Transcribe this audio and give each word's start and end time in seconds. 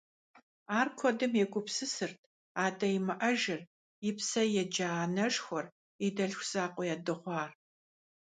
Ар 0.79 0.87
куэдым 0.97 1.31
егупсысырт: 1.43 2.19
адэ 2.65 2.87
имыӀэжыр, 2.97 3.61
и 4.07 4.11
псэ 4.17 4.43
еджэ 4.61 4.87
анэшхуэр, 5.01 5.65
и 6.05 6.07
дэлъху 6.15 6.45
закъуэ 6.51 6.83
ядыгъуар. 6.95 7.51